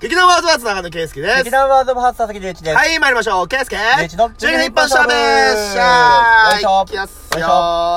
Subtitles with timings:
[0.00, 1.36] 劇団ワードワーツ長野圭介です。
[1.38, 2.76] 劇団ワードオブハーツ佐々木隆一です。
[2.76, 3.48] はい、参りましょう。
[3.48, 5.16] 圭介隆一の中日本勝負よ
[5.56, 7.46] しゃーいしょいきますよよ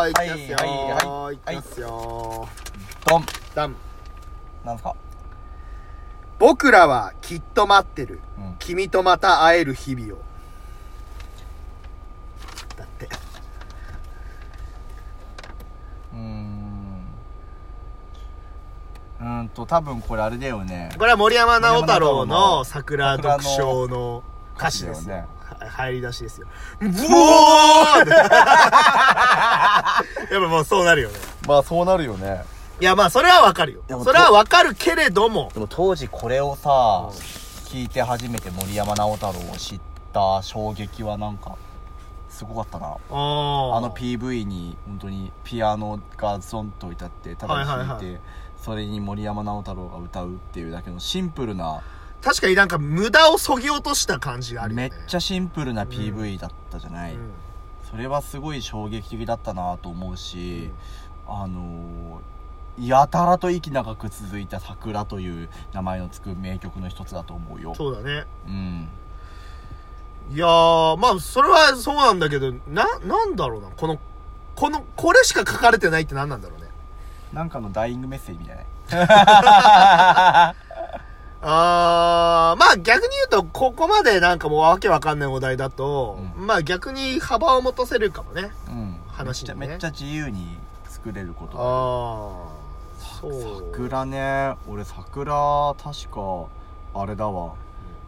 [0.05, 2.47] ーいきますよはいはいーいきますよ
[3.05, 3.23] ドン。
[3.23, 3.75] ーダン
[4.63, 4.95] なんすか？
[6.39, 8.19] 僕らはきっと待ってる。
[8.37, 8.55] うん。
[8.59, 10.17] 君とまた会える日々を。
[12.77, 13.09] だって。
[16.13, 17.07] うーん。
[19.27, 20.89] うーんと、多分これあれだよね。
[20.97, 24.23] これは森山直太朗のの桜読書の
[24.55, 26.47] 歌詞ですねは入り出しですよ。
[26.79, 26.93] ブオー
[28.09, 28.27] やっ
[30.29, 31.15] ぱもうそうなるよね。
[31.47, 32.43] まあそうなるよね。
[32.79, 35.49] いやまあそれはわかるよそれはわかるけれども。
[35.53, 37.09] でも当時これをさ、
[37.65, 39.81] 聞いて初めて森山直太朗を知っ
[40.13, 41.55] た衝撃はなんか、
[42.29, 42.87] すごかったな。
[42.87, 42.99] ああ
[43.81, 48.19] の PV に本当にピアノがゾンと歌ってただ弾いて、はいはいは
[48.67, 51.81] それに森山直太朗が歌うっていうだけのシンプルな、
[52.21, 54.89] 確かになんか無駄をそぎ落とした感じがあるよね。
[54.93, 57.31] めっちゃシンプルなうん PV だったじゃない、うん
[57.89, 60.71] それはすごい衝撃的だったなと思うし、
[61.25, 68.25] あのーやたらと息長く続いた「桜」という名前のつく名曲の一つだと思うよそうだね。
[68.45, 68.89] うん
[70.29, 73.69] いやー、まあ、それはそうなんだけど、な、なんだろうな。
[73.69, 73.97] この、
[74.55, 76.66] この、これしか書かれてないって何なんだろうね。
[77.33, 78.63] なんかのダイイングメッセージみたいな。
[81.39, 88.51] あー、まあ逆に言うと、ここまでなんかもうわけわかんないお題だと、うまあ逆に幅を持たせるかもね。
[88.67, 88.97] うん。
[89.07, 89.55] 話にね。
[89.55, 90.57] めっちゃめっちゃ自由に
[90.89, 93.71] 作れることだあよー、そう。
[93.75, 94.55] 桜ね。
[94.67, 96.45] 俺桜確か
[96.99, 97.53] あれだわ。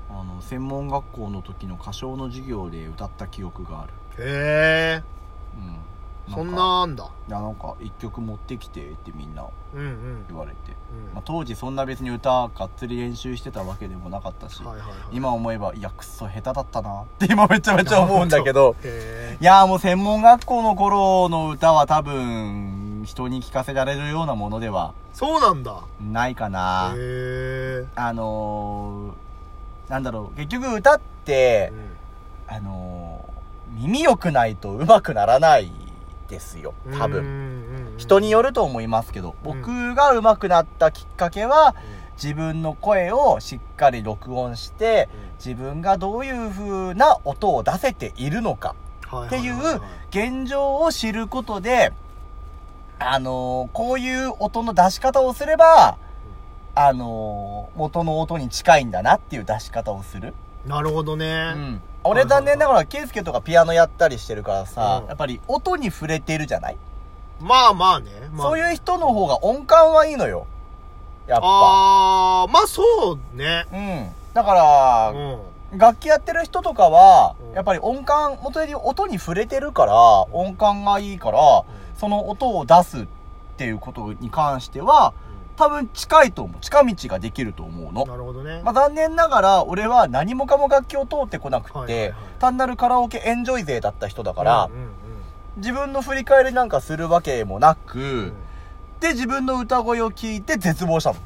[0.09, 3.93] あの専門学校の時の歌唱の授業で歌った記憶がある。
[4.17, 5.03] へ
[5.55, 5.69] うん。
[5.69, 5.75] ー、
[6.33, 7.03] そんかなあんだ。
[7.27, 10.25] いやなんか一曲持ってきてってみんなうんうん。
[10.27, 14.97] 言われて、うんまあ、当時そんな別に歌がっつり練習してたわけでもなかったし、はいはいはい。
[15.11, 25.75] 今思えばいやくっそ下手だったなって 今めちゃめちゃ思うんだけど へいやもう専門学校の頃の歌は多分人に聞かせられるようなものではー、そうなんだ。
[26.01, 26.89] ないかな。
[26.89, 26.93] あ
[28.13, 31.71] のー、なんだろう結局歌って
[32.49, 35.71] う、んあのー、耳良くないと上手くならない
[36.29, 37.93] ですよ多分。
[37.97, 41.75] 人によると思いますけど僕が上手くなったきっかけは
[42.21, 45.09] 自分の声をしっかり録音して
[45.43, 48.75] 自分がどういう風な音を出せているのか
[49.25, 49.81] っていう
[50.11, 51.91] 現状を知ることで、
[52.99, 55.97] あのーこういう音の出し方をすれば、
[56.75, 60.33] あのー元の音に近いんだなっていう出し方をする。
[60.65, 61.53] なるほどうね。
[61.53, 61.81] ん。
[62.03, 66.77] 俺残念ながら、ケイスケとかピアノやったりしてるからさ、うんやっぱり音に触れてるじゃない、
[67.39, 68.11] まあまあね。
[68.33, 70.47] まあそういう人の方が音感はいいのよ。
[71.27, 71.47] やっぱ。
[71.47, 72.83] あー、まあそ
[73.33, 73.65] うね。
[73.71, 74.09] うん。
[74.33, 75.77] だから、うん。
[75.77, 81.63] 楽器やってる人とかはうん、やっぱり音感、元に音に触れてるから、音感がいいから、
[81.97, 83.05] その音を出すっ
[83.57, 85.13] ていうことに関しては、
[85.59, 86.61] 多分近いと思う。
[86.61, 88.05] 近道ができると思うの。
[88.05, 88.61] なるほどね。
[88.63, 94.89] まあ、残念ながら、俺は何もかも楽器を通ってこなくてはいはいはい、単なるカラオケエンジョイ勢だった人だからうん、うんうん
[95.57, 98.33] 自分の振り返りなんかするわけもなうくん、
[99.01, 101.17] で、自分の歌声を聞いて絶望したの。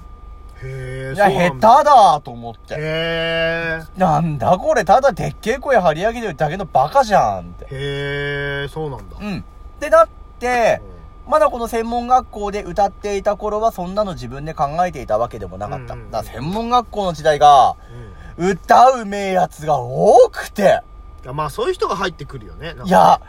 [0.64, 1.14] へえ。
[1.14, 3.84] いや、下手んだだと思って。
[3.96, 7.66] なんだこれ、ただでっけえ声張り上げてるだけのバカじゃんって。
[7.66, 9.18] へえ、そうなんだ。
[9.22, 9.44] うん。
[9.80, 10.08] で、だっ
[10.40, 10.82] て、
[11.28, 15.94] まだこの専門学校で歌っていた頃はそんなの自分で考えていたわけでもなかった。
[15.94, 20.82] うんうんうんだから専門学校の時代が、うん歌うめえやつが多くて、
[21.24, 22.74] まあそういう人が入ってくるよね。
[22.74, 23.22] なんかいや、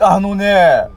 [0.00, 0.90] あのね、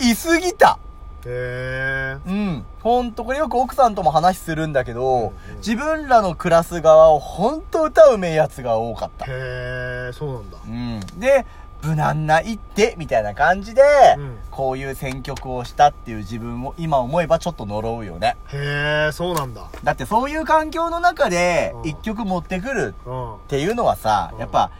[0.00, 0.78] いすぎた。
[1.24, 2.28] へえ。
[2.28, 2.64] うん。
[2.82, 9.24] ほんと、これよく奥さんとも話するんだけど、うんうん自分らのクラス側をほんと歌うめえやつが多かった。
[9.26, 10.58] へえ、そうなんだ。
[10.66, 11.20] うん。
[11.20, 11.46] で、
[11.84, 13.82] 無難な一手みたいな感じで、
[14.18, 18.36] うんこういう選曲をしたっていう自分を今思えばちょっと呪うよね。
[18.52, 19.62] へえ、そうなんだ。
[19.82, 23.34] だってそういう環境の中でうん一曲持ってくるうん。
[23.34, 24.70] っていうのはさう、んやっぱ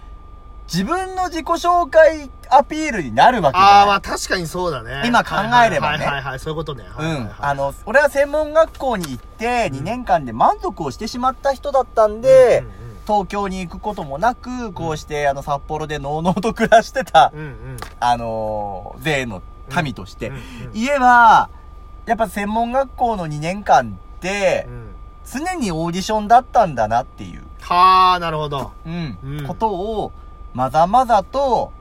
[0.73, 5.03] 自分の自己紹介アピールになるわけじああ、ゃないまあ確かにそうだね。
[5.07, 5.35] 今考
[5.67, 6.85] えればねはいはいはいはい、そういうことね。
[6.85, 7.31] はいはいはいうん。
[7.41, 17.77] あ、の、俺は専門学校に行って2年間で満足をしてしまった人だったんで、うんうん東京に行くこともなく、こうしてあの札幌でのうのうと 暮らしてた、うんうん。
[18.01, 19.43] あのー税の
[19.83, 20.29] 民として。
[20.29, 20.43] うんうん
[20.73, 21.49] 言えば、
[22.07, 24.95] やっぱ専門学校の2年間ってう、ん。
[25.27, 28.73] 常にオーディションだったんだなっていう、はあ、なるほど。
[28.87, 29.47] うん、うん。
[29.47, 30.13] ことを、
[30.53, 31.73] まざまざと、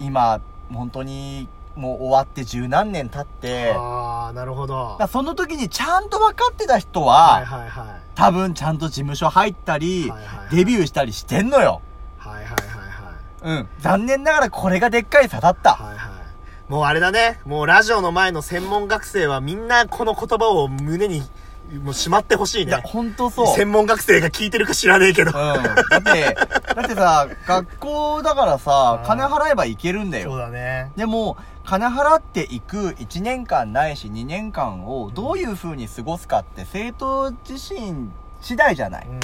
[0.00, 0.40] 今、
[0.72, 1.48] 本当に、
[1.78, 4.98] もう終わって十何年経って、ああ、なるほど。
[5.08, 8.00] その時にちゃんと分かってた人はいは、はいはい。
[8.16, 11.80] 多分ちゃんと事務所入ったり、はいはいはいデビューしたりしてんのよ。
[12.16, 12.52] はいはいはい
[13.46, 13.58] はい。
[13.58, 13.68] うん。
[13.78, 15.74] 残念ながらこれがでっかい差だった。
[15.74, 16.72] はいはい。
[16.72, 17.40] もうあれだね。
[17.44, 21.22] もうラジオの前の専門学生はみんなこの言葉を胸に
[21.76, 22.82] もうしまってほしいいや、ね。
[22.86, 23.56] ほんとそう。
[23.56, 25.30] 専門学生が聞いてるか知らねえけど。
[25.30, 25.34] うん。
[25.34, 25.60] だ
[25.98, 26.36] って、
[26.74, 30.38] だってさ、学校だからさう、ん金払えばいけるんだそうよ。
[30.38, 30.90] だね。
[30.96, 38.08] でも、金払っていく1年間ないし2年間をどういう風に過ごすかって生徒自身
[38.40, 39.06] 次第じゃない。
[39.06, 39.20] うん。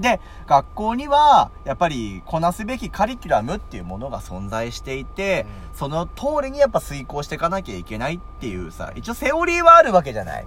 [0.00, 10.46] で、学校には、やっぱり、こなすべきカリキュラムっていうものが存在していて、うその通りにやっぱ遂行していかなきゃいけないっていうさ、一応セオリーはあるわけじゃない。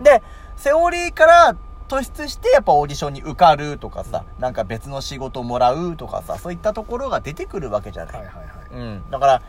[0.00, 0.22] うん、で、
[0.56, 1.56] セオリーから
[1.88, 8.14] 突出してやっぱオーディションに受かるとかさ、なんか別の仕事もらうとかさ、そういったところが出てくるわけじゃない。
[8.16, 8.46] はいはいはい。
[8.72, 9.10] うん。
[9.10, 9.42] だから、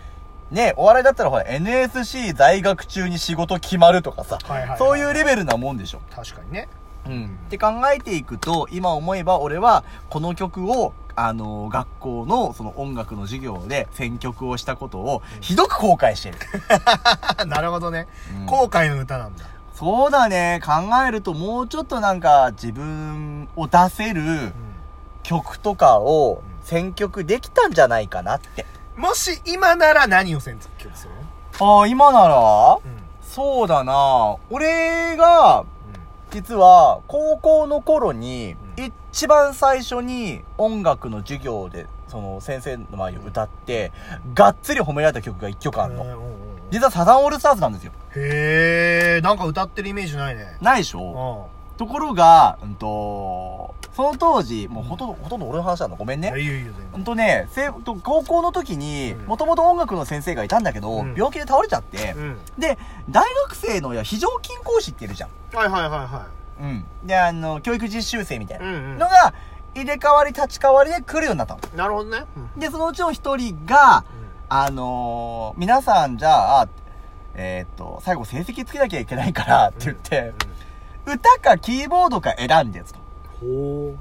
[0.50, 6.02] ね、お笑いだったらほら、NSC 在学中に仕事決まるとかさ、はいはいはいそういうレベルなもんでしょ。
[6.10, 6.68] 確かにね。
[7.06, 7.40] うん。
[7.48, 16.38] って考えていくと、今思えば俺は、この曲を、あの学校のその音楽の授業で選曲をしたことを、ひどく後悔してる。
[17.48, 18.08] なるほどね。
[18.40, 19.46] うん後悔の歌なんだ。
[19.82, 20.74] そうだね、考
[21.08, 24.54] えるともうちょっとなんか自分を出せるうん。
[25.24, 28.68] 曲とかを選曲できたんじゃないかなって。
[28.96, 31.14] もし今なら何を選曲する？
[31.60, 32.76] ああ、今なら？
[32.76, 32.82] うん。
[33.24, 34.38] そうだな。
[34.52, 35.66] 俺が、
[36.30, 38.94] 実は、高校の頃に、うん。
[39.14, 43.92] 一番最初に音楽の授業で、その先生の前で歌って、
[44.36, 46.06] がっつり褒められた曲が一曲あるの。
[46.70, 47.94] 実はサザンオールスターズなんですよ。
[48.16, 50.58] へえ、なんか歌ってるイメージないね。
[50.62, 51.78] ないでしうょん。
[51.78, 55.96] ところが、うんと、その当時、もうほとんど、ほとんど俺の話なの？
[55.96, 56.28] ごめんね。
[56.28, 62.38] いやいいよいいよ、ほんとね、せと高校の時にうん、もともと音楽の先生がいたんだけど、うん病気で倒れちゃって、うん。
[62.58, 62.78] で、
[63.10, 65.30] 大学生のいや非常勤講師っているじゃん。
[65.56, 66.28] はいはいはいは
[66.62, 66.86] うん。
[67.04, 68.62] で、あの、教育実習生みたいい。
[68.62, 68.98] うなん。
[69.00, 69.34] のが、
[69.74, 71.62] 入れ替わり立ち替わりで来るようになったの。
[71.76, 72.26] なるほどね。
[72.36, 74.04] うんで、そのうちの一人が、
[74.50, 76.68] あのー皆さんじゃあ、
[77.36, 80.34] えーっと、最後成績つけなきゃいけないからって言って、
[81.06, 83.00] 歌かキーボードか選んでやつと。
[83.40, 83.96] ほ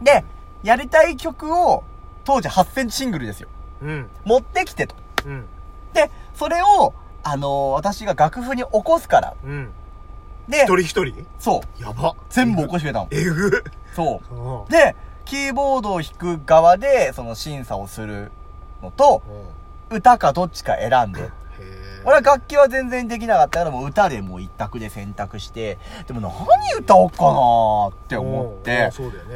[0.00, 0.24] で、
[0.62, 1.84] やりたい曲を、
[2.24, 3.48] 当時8センチシングルですよ。
[3.82, 3.86] う。
[3.86, 4.10] うん。
[4.24, 4.94] 持ってきてと。
[5.26, 5.46] うん。
[5.92, 9.34] で、それを、あのー私が楽譜に起こすから。
[9.44, 9.70] うん。
[10.48, 11.82] で一、人一人そう。
[11.82, 12.14] やば。
[12.28, 13.08] 全部起こしてくれたの。
[13.10, 13.64] えぐ。
[13.94, 14.34] そう。
[14.34, 18.32] うんで、キーボードを弾く側で、その審査をする
[18.82, 19.22] のと、
[19.90, 21.22] 歌かどっちか選んで。
[21.22, 26.32] へー俺は楽器は全然できなかったから、もう歌でもう一択で選択して、でも何
[26.78, 28.90] 歌おうかなって思っうんて。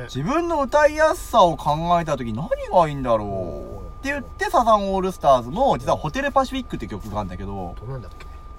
[0.07, 8.11] 自分の歌いやすさを考えた時何がいいんだろうって言って、サザンオールスターズの、実はホテルパシフィックって曲があるんだけど、どうなんだっ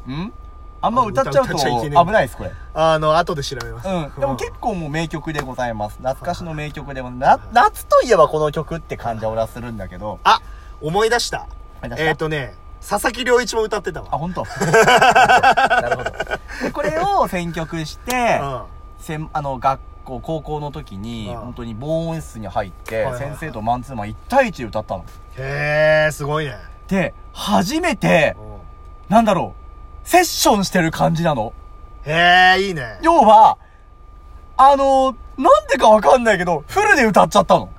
[0.08, 0.12] け？
[0.12, 0.34] ん？
[0.82, 2.52] あんま歌っちゃうと危ないです、これ。
[2.76, 3.88] あの、後で調べます。
[3.88, 4.12] うん。
[4.20, 5.98] でも結構もう名曲でございます。
[5.98, 10.20] 懐かしの名曲でも、な、夏といえばこの曲って感じは俺はするんだけど。
[10.24, 10.42] あ、
[10.82, 11.48] 思い出した。
[11.82, 12.10] 思い出した？
[12.10, 12.54] えっとね、
[12.88, 14.10] 佐々木良一も歌ってたあ、わ。
[14.12, 14.44] 本当。
[14.66, 16.12] なるほど。
[16.64, 18.62] でこれを選曲して、うん。
[19.00, 25.06] せんあの、学校、高校の時に、うん本当に防音室に入って、先生とマンツーマン1対1で歌ったの。
[25.38, 26.56] へえ、すごいね。
[26.88, 29.54] で、初めてう、んなんだろ
[30.06, 31.54] う、セッションしてる感じなの。
[32.06, 33.00] へえ、いいね。
[33.02, 33.58] 要は、
[34.58, 37.70] あの、なんでかわかんないけど、フルで歌っちゃったの。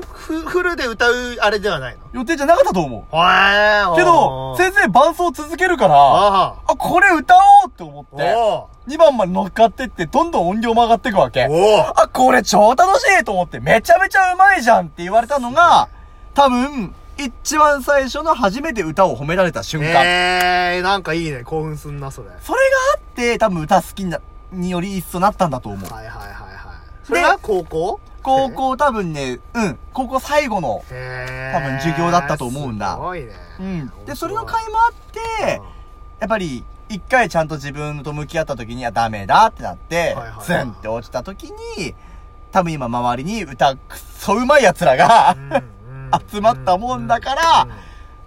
[0.00, 2.00] フフルで歌うあれではないの？
[2.12, 3.16] 予定じゃなかったと思う。
[3.16, 3.96] へえ。
[3.96, 7.34] けど、先生伴奏続けるから、ああ、これ歌
[7.64, 8.14] おうって思あ。
[8.14, 11.44] って、お2番まで乗っかってって、どんどん音量も上がっていくわけ。
[11.96, 15.88] あ、これ超楽しいと思って、めちゃめちゃうまいじゃんって言われたのが、
[16.34, 20.02] 多分、一番最初の初めて歌を褒められた瞬間。
[20.02, 21.44] へえ、なんかいいね。
[21.44, 22.28] 興奮すんな、それ。
[22.28, 22.64] はいそれが
[22.96, 24.18] あって、多分歌好きな、
[24.50, 25.92] により一層なったんだと思う。
[25.92, 26.34] はいはいはい。
[27.04, 28.00] それが高校？
[28.24, 30.82] 高校多分ね、うん、高校最後の。
[30.88, 32.94] 多分授業だったと思うんだ。
[32.94, 33.32] すごいね。
[33.60, 33.92] うん。
[34.06, 35.60] で、それの会もあって、
[36.18, 41.44] やっぱり、一回ちゃんと自分と向き合った時にはダメだってなってズンって落ちた時
[41.76, 41.94] に、
[42.52, 45.36] 多分今周りに歌くっそうまい奴らが、
[46.30, 47.70] 集まったもんだからうん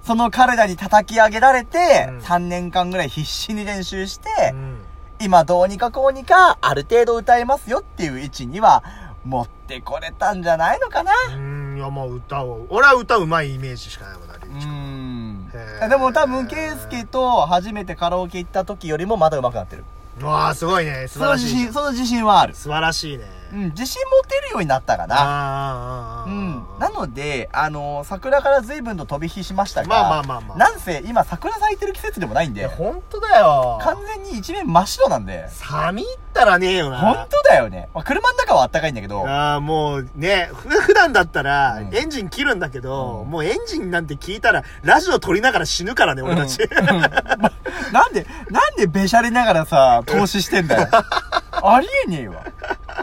[0.08, 4.78] その彼らに叩き上げられてうん、3年間ぐらい必死に練習して、うん。
[5.20, 8.84] 今どうにかこうにか、ある程度歌えますよっていう位置には、
[9.28, 11.12] 持ってこれたんじゃないのかな？
[11.36, 12.66] うん、いや、まあ歌を。
[12.70, 19.84] 俺は歌うまいイメージしかないもんな、リうュウジ君んでも多分、ケイスケと初めてカラオケ行った時よりもまだ上手くなってる。
[20.26, 22.56] わあすごいね素その晴らしい自信、その自信はある。
[22.56, 26.26] 素晴らしいねうん、自信持てるようになったかな。
[26.28, 26.66] うん。
[26.80, 30.58] なので、あの桜から随分と飛び火しましたが、まあまあまあまあ。
[30.58, 33.80] なんせ今桜咲いてる季節でもないんで本当だよ。
[33.82, 37.00] 完全に一面真っ白なんで、寒いったらねえよな。
[37.00, 37.90] 本当だよね。
[37.94, 41.96] まあ、車の中は暖かいんだけど、ああ、もうね、ふ普段だったらう、ん。
[41.96, 43.30] エンジン切るんだけど、うん。
[43.30, 46.60] もうエンジンなんて聞いたら、ラジオ撮りながら死ぬからね、俺たち。
[47.92, 50.88] なんで、なんでべしゃりながらさ、投資してんだよ。
[51.52, 52.44] ありえねえわ。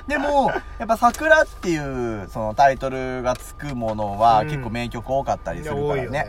[0.06, 6.26] でも、やっぱ桜っていう、そのタイトルがつくものは、うん結構名曲多かったりするからね。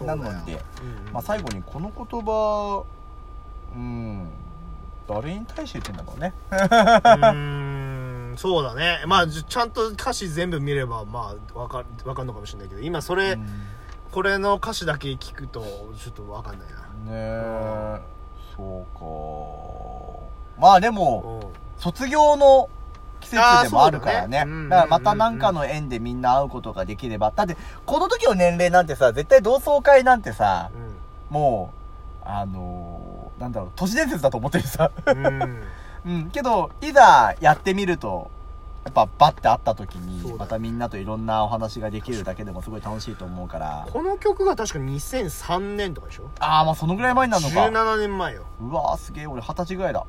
[0.00, 0.06] うん。
[0.06, 2.84] なので、うんまあ最後にこの言葉、
[3.74, 4.28] うん、
[5.08, 6.34] 誰に対して言ってんだろうね。
[6.50, 9.02] うーん、そうだね。
[9.06, 13.46] まあ、じちゃんと歌詞全部見れば、まあ、わかる、わかんのかもしれないけど、今それ、うん
[14.12, 15.62] これの歌詞だけ聞くと、
[15.98, 16.74] ちょっとわかんないな。
[16.76, 18.00] ねえ、
[18.54, 18.98] そう
[20.58, 20.60] か。
[20.60, 22.68] まあでも、うん卒業の
[23.22, 24.38] 季節でもあるからね。
[24.68, 27.32] だからまたなんかの縁でみんな会うことができれば。
[27.34, 30.70] だって、この時の年齢なんてさ、絶対同窓会なんてさ、
[31.30, 31.72] も
[32.24, 34.90] う、あのーなんだろう、都市伝説だと思ってるさ。
[35.06, 36.30] うん。
[36.30, 38.30] けど、いざやってみると、
[38.84, 43.86] やっぱバッて会った時に、またみんなといろんなお話ができるだけでもすごい楽しいと思うから。
[43.92, 46.24] この曲が確か2003年とかでしょ？
[46.40, 47.60] ああ、まあそのぐらい前になるのか。
[47.66, 48.42] 17年前よ。
[48.60, 50.04] うわーすげえ、俺二十歳ぐらいだ。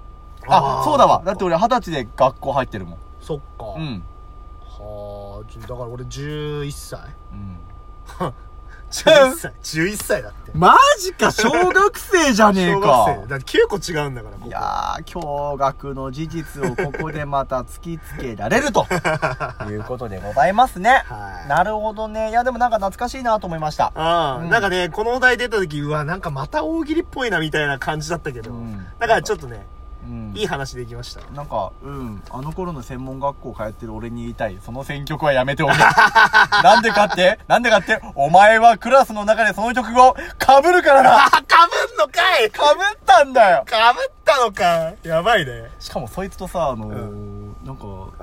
[0.47, 1.21] あそうだわ。
[1.25, 2.99] だって俺二十歳で学校入ってるもん。
[3.21, 3.65] そっか。
[3.77, 4.03] うん。
[4.61, 6.99] はあ、じだから俺11歳
[7.31, 8.33] うん。
[8.93, 9.53] 11歳。
[9.63, 10.51] 11歳だって。
[10.53, 13.27] マジか、小学生じゃねえ小か学生。
[13.27, 18.85] だって9個違うんだから、ここいやー、驚愕の事実をここでまた突きつけられると
[19.67, 21.03] いうことでございますね。
[21.07, 21.47] はい。
[21.47, 22.29] なるほどね。
[22.29, 23.91] いや、でもなんか懐かしいなと思いました。
[23.95, 29.65] うんなんかね、このお題出た時、うわ、なんかまた大喜利っぽいなみたいな感じだったけど、うんだからちょっとね、
[30.07, 30.33] うん。
[30.35, 31.21] いい話できました。
[31.31, 34.57] なんか、うん、あの頃の専門学校通ってる俺に言いたい。
[34.63, 35.73] その選曲はやめておけ。
[36.63, 37.39] なんでかって？
[37.47, 37.99] なんでかって？
[38.15, 45.69] お前はクラスの中でその曲を被るからなあ、 かぶんのかい被ったんだよかぶったのかやばいね。
[45.79, 46.93] しかもそいつとさ、あのー
[47.63, 47.83] うなんか、